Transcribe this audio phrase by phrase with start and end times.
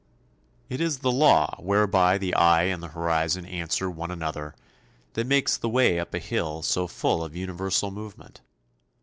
[0.67, 4.55] It is the law whereby the eye and the horizon answer one another
[5.13, 8.41] that makes the way up a hill so full of universal movement.